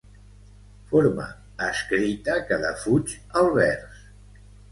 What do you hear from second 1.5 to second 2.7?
escrita que